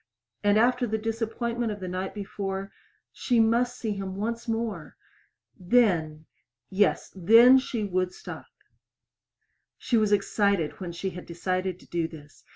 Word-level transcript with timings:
And 0.43 0.57
after 0.57 0.87
the 0.87 0.97
disappointment 0.97 1.71
of 1.71 1.79
the 1.79 1.87
night 1.87 2.15
before 2.15 2.71
She 3.13 3.39
must 3.39 3.77
see 3.77 3.91
him 3.91 4.15
once 4.15 4.47
more! 4.47 4.97
Then 5.59 6.25
yes, 6.71 7.11
then 7.15 7.59
she 7.59 7.83
would 7.83 8.11
stop. 8.11 8.47
She 9.77 9.97
was 9.97 10.11
excited 10.11 10.79
when 10.79 10.91
she 10.91 11.11
had 11.11 11.27
decided 11.27 11.79
to 11.81 11.85
do 11.85 12.07
this. 12.07 12.43